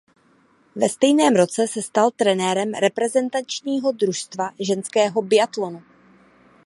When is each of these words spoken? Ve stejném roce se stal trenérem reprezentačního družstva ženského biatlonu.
Ve 0.75 0.89
stejném 0.89 1.35
roce 1.35 1.67
se 1.67 1.81
stal 1.81 2.11
trenérem 2.11 2.71
reprezentačního 2.73 3.91
družstva 3.91 4.49
ženského 4.59 5.21
biatlonu. 5.21 5.83